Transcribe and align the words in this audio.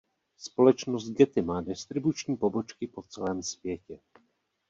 Společnost 0.37 1.09
Getty 1.11 1.41
má 1.41 1.61
distribuční 1.61 2.37
pobočky 2.37 2.87
po 2.87 3.01
celém 3.03 3.43
světě. 3.43 3.99